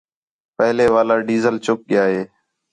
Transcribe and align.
پہلے 0.57 0.85
والا 0.93 1.15
ڈیزل 1.27 1.55
چُک 1.65 1.79
ڳِیا 1.89 2.03
ہے 2.13 2.23